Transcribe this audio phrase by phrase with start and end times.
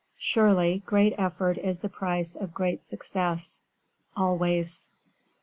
[0.17, 3.61] Surely, great effort is the price of great success,
[4.17, 4.87] ALWAYS.
[4.87, 5.11] JAMES C.